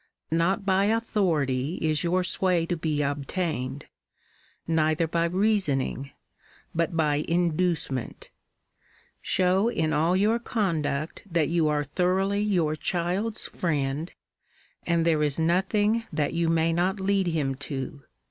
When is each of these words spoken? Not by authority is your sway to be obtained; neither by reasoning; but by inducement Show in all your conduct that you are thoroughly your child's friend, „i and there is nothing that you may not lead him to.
Not 0.31 0.65
by 0.65 0.85
authority 0.85 1.75
is 1.79 2.03
your 2.03 2.23
sway 2.23 2.65
to 2.65 2.75
be 2.75 3.03
obtained; 3.03 3.85
neither 4.67 5.07
by 5.07 5.25
reasoning; 5.25 6.09
but 6.73 6.97
by 6.97 7.17
inducement 7.27 8.31
Show 9.21 9.67
in 9.69 9.93
all 9.93 10.15
your 10.17 10.39
conduct 10.39 11.21
that 11.29 11.49
you 11.49 11.67
are 11.67 11.83
thoroughly 11.83 12.41
your 12.41 12.75
child's 12.75 13.45
friend, 13.49 14.11
„i 14.87 14.91
and 14.91 15.05
there 15.05 15.21
is 15.21 15.37
nothing 15.37 16.05
that 16.11 16.33
you 16.33 16.47
may 16.49 16.73
not 16.73 16.99
lead 16.99 17.27
him 17.27 17.53
to. 17.69 18.01